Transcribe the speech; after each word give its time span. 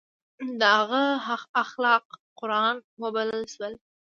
د 0.59 0.61
هغه 0.77 1.01
اخلاق 1.63 2.05
قرآن 2.39 2.75
وبلل 3.01 3.43
شول. 3.53 3.73